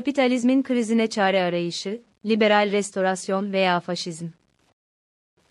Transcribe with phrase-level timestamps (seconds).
[0.00, 4.26] Kapitalizmin krizine çare arayışı, liberal restorasyon veya faşizm.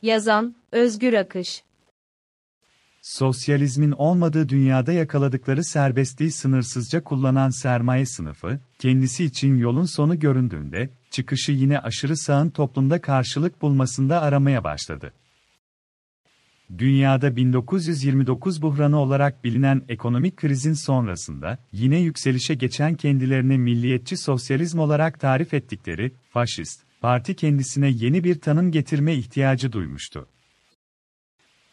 [0.01, 1.63] Yazan, Özgür Akış
[3.01, 11.51] Sosyalizmin olmadığı dünyada yakaladıkları serbestliği sınırsızca kullanan sermaye sınıfı, kendisi için yolun sonu göründüğünde, çıkışı
[11.51, 15.13] yine aşırı sağın toplumda karşılık bulmasında aramaya başladı.
[16.77, 25.19] Dünyada 1929 buhranı olarak bilinen ekonomik krizin sonrasında, yine yükselişe geçen kendilerini milliyetçi sosyalizm olarak
[25.19, 30.27] tarif ettikleri, faşist, parti kendisine yeni bir tanım getirme ihtiyacı duymuştu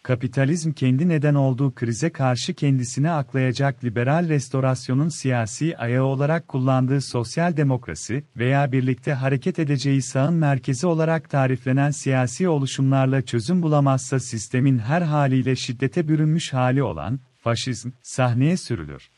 [0.07, 7.57] kapitalizm kendi neden olduğu krize karşı kendisine aklayacak liberal restorasyonun siyasi ayağı olarak kullandığı sosyal
[7.57, 15.03] demokrasi veya birlikte hareket edeceği sağın merkezi olarak tariflenen siyasi oluşumlarla çözüm bulamazsa sistemin her
[15.03, 19.11] haliyle şiddete bürünmüş hali olan faşizm sahneye sürülür.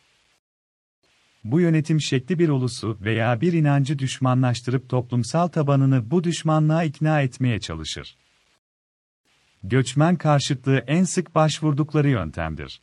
[1.45, 7.61] Bu yönetim şekli bir ulusu veya bir inancı düşmanlaştırıp toplumsal tabanını bu düşmanlığa ikna etmeye
[7.61, 8.17] çalışır
[9.63, 12.83] göçmen karşıtlığı en sık başvurdukları yöntemdir.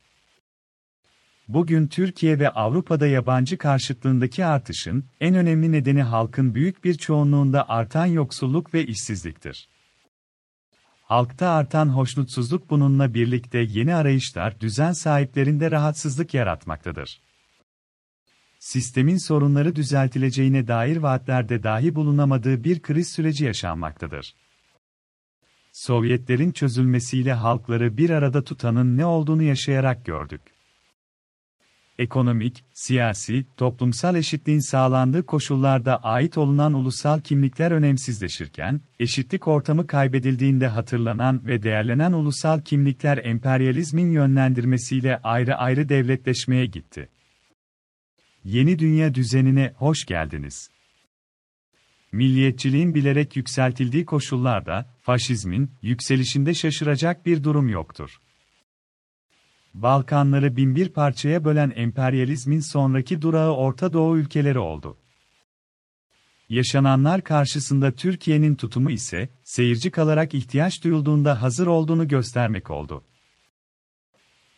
[1.48, 8.06] Bugün Türkiye ve Avrupa'da yabancı karşıtlığındaki artışın en önemli nedeni halkın büyük bir çoğunluğunda artan
[8.06, 9.70] yoksulluk ve işsizliktir.
[11.02, 17.22] Halkta artan hoşnutsuzluk bununla birlikte yeni arayışlar düzen sahiplerinde rahatsızlık yaratmaktadır.
[18.59, 24.36] Sistemin sorunları düzeltileceğine dair vaatlerde dahi bulunamadığı bir kriz süreci yaşanmaktadır.
[25.76, 30.42] Sovyetlerin çözülmesiyle halkları bir arada tutanın ne olduğunu yaşayarak gördük.
[32.00, 41.42] Ekonomik, siyasi, toplumsal eşitliğin sağlandığı koşullarda ait olunan ulusal kimlikler önemsizleşirken, eşitlik ortamı kaybedildiğinde hatırlanan
[41.46, 47.09] ve değerlenen ulusal kimlikler emperyalizmin yönlendirmesiyle ayrı ayrı devletleşmeye gitti.
[48.44, 50.69] Yeni dünya düzenine hoş geldiniz
[52.11, 58.19] milliyetçiliğin bilerek yükseltildiği koşullarda, faşizmin, yükselişinde şaşıracak bir durum yoktur.
[59.73, 64.97] Balkanları binbir parçaya bölen emperyalizmin sonraki durağı Orta Doğu ülkeleri oldu.
[66.49, 73.03] Yaşananlar karşısında Türkiye'nin tutumu ise, seyirci kalarak ihtiyaç duyulduğunda hazır olduğunu göstermek oldu.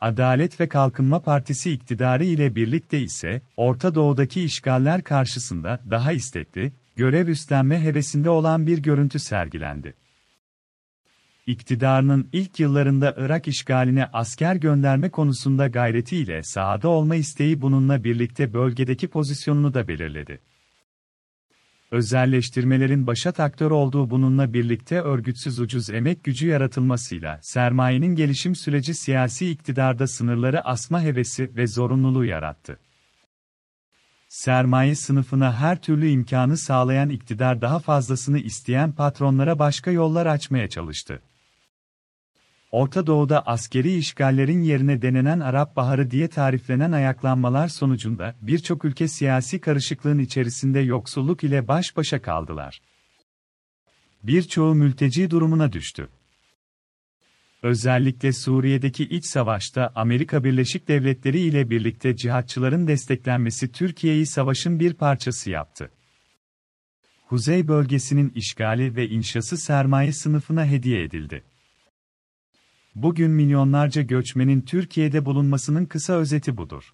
[0.02, 7.28] Adalet ve Kalkınma Partisi iktidarı ile birlikte ise, Orta Doğu'daki işgaller karşısında daha istekli, görev
[7.28, 9.94] üstlenme hevesinde olan bir görüntü sergilendi.
[11.48, 19.08] İktidarının ilk yıllarında Irak işgaline asker gönderme konusunda gayretiyle sahada olma isteği bununla birlikte bölgedeki
[19.08, 20.40] pozisyonunu da belirledi.
[21.92, 29.50] Özelleştirmelerin başat aktör olduğu bununla birlikte örgütsüz ucuz emek gücü yaratılmasıyla sermayenin gelişim süreci siyasi
[29.50, 32.80] iktidarda sınırları asma hevesi ve zorunluluğu yarattı
[34.38, 41.22] sermaye sınıfına her türlü imkanı sağlayan iktidar daha fazlasını isteyen patronlara başka yollar açmaya çalıştı.
[42.72, 49.62] Orta Doğu'da askeri işgallerin yerine denenen Arap Baharı diye tariflenen ayaklanmalar sonucunda birçok ülke siyasi
[49.62, 52.82] karışıklığın içerisinde yoksulluk ile baş başa kaldılar.
[54.24, 56.10] Birçoğu mülteci durumuna düştü.
[57.64, 65.50] Özellikle Suriye'deki iç savaşta Amerika Birleşik Devletleri ile birlikte cihatçıların desteklenmesi Türkiye'yi savaşın bir parçası
[65.50, 65.92] yaptı.
[67.30, 71.44] Kuzey bölgesinin işgali ve inşası sermaye sınıfına hediye edildi.
[72.96, 76.94] Bugün milyonlarca göçmenin Türkiye'de bulunmasının kısa özeti budur.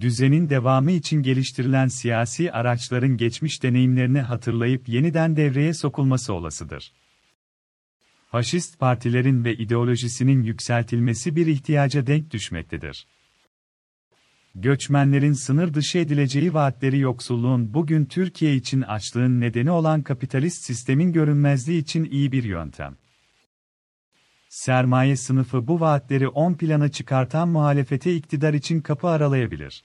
[0.00, 6.92] Düzenin devamı için geliştirilen siyasi araçların geçmiş deneyimlerini hatırlayıp yeniden devreye sokulması olasıdır
[8.34, 13.06] faşist partilerin ve ideolojisinin yükseltilmesi bir ihtiyaca denk düşmektedir.
[14.54, 21.82] Göçmenlerin sınır dışı edileceği vaatleri yoksulluğun bugün Türkiye için açlığın nedeni olan kapitalist sistemin görünmezliği
[21.82, 22.96] için iyi bir yöntem.
[24.48, 29.84] Sermaye sınıfı bu vaatleri on plana çıkartan muhalefete iktidar için kapı aralayabilir.